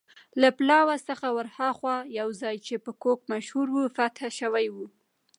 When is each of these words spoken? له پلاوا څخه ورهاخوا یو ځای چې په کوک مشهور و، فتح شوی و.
له 0.41 0.49
پلاوا 0.57 0.95
څخه 1.09 1.27
ورهاخوا 1.37 1.95
یو 2.19 2.27
ځای 2.41 2.55
چې 2.65 2.75
په 2.85 2.91
کوک 3.03 3.19
مشهور 3.31 3.67
و، 3.73 3.77
فتح 3.97 4.23
شوی 4.39 4.67
و. 4.75 4.77